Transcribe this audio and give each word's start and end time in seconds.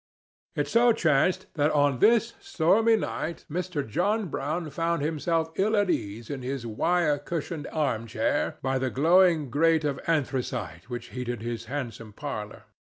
It 0.55 0.67
so 0.67 0.93
chanced 0.93 1.45
that 1.53 1.69
on 1.73 1.99
this 1.99 2.33
stormy 2.39 2.95
night 2.95 3.45
Mr. 3.51 3.87
John 3.87 4.29
Brown 4.29 4.71
found 4.71 5.03
himself 5.03 5.51
ill 5.57 5.75
at 5.77 5.91
ease 5.91 6.27
in 6.31 6.41
his 6.41 6.65
wire 6.65 7.19
cushioned 7.19 7.67
arm 7.71 8.07
chair 8.07 8.57
by 8.63 8.79
the 8.79 8.89
glowing 8.89 9.51
grate 9.51 9.83
of 9.85 9.99
anthracite 10.07 10.89
which 10.89 11.09
heated 11.09 11.43
his 11.43 11.65
handsome 11.65 12.13
parlor. 12.13 12.63